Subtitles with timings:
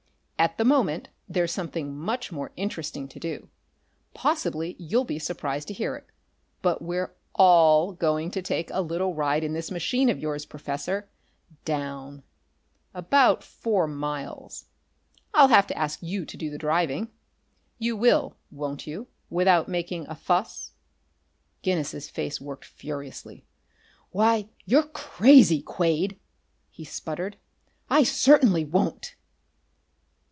[0.41, 3.47] At the moment there's something much more interesting to do.
[4.15, 6.07] Possibly you'll be surprised to hear it,
[6.63, 11.07] but we're all going to take a little ride in this machine of yours, Professor.
[11.63, 12.23] Down.
[12.95, 14.65] About four miles.
[15.35, 17.09] I'll have to ask you to do the driving.
[17.77, 20.71] You will, won't you without making a fuss?"
[21.61, 23.45] Guinness's face worked furiously.
[24.09, 26.17] "Why, you're crazy, Quade!"
[26.71, 27.37] he sputtered.
[27.91, 29.13] "I certainly won't!"